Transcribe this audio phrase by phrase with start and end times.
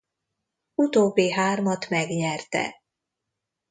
[0.75, 2.81] Utóbbi hármat megnyerte.